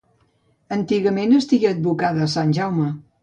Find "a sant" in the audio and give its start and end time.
2.25-2.57